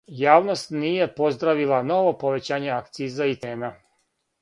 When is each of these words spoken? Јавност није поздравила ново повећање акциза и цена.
Јавност 0.19 0.73
није 0.83 1.09
поздравила 1.19 1.83
ново 1.91 2.17
повећање 2.25 2.75
акциза 2.81 3.33
и 3.37 3.41
цена. 3.47 3.75